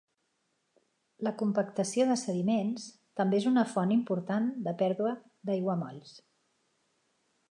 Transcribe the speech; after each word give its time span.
La 1.27 1.33
compactació 1.41 2.05
de 2.11 2.15
sediments 2.21 2.87
també 3.21 3.37
és 3.41 3.45
una 3.51 3.67
font 3.75 3.93
important 3.99 4.49
de 4.69 4.75
pèrdua 4.81 5.15
d'aiguamolls. 5.51 6.17